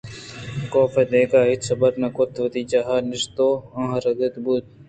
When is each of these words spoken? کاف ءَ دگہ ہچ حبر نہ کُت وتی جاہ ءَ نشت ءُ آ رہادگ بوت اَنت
کاف 0.71 0.93
ءَ 1.01 1.09
دگہ 1.11 1.41
ہچ 1.49 1.63
حبر 1.71 1.93
نہ 2.01 2.09
کُت 2.15 2.33
وتی 2.41 2.61
جاہ 2.71 2.87
ءَ 2.95 3.07
نشت 3.09 3.37
ءُ 3.47 3.63
آ 3.77 3.81
رہادگ 4.03 4.35
بوت 4.43 4.63
اَنت 4.65 4.75